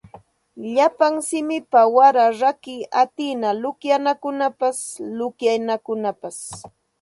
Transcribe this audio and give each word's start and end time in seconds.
Llapa 0.75 1.07
simipa 1.27 1.81
manaña 1.95 2.25
rakiy 2.41 2.81
atina 3.03 3.49
luqyanakunapas 3.61 4.77
luqyanayuqkunapas 5.17 6.37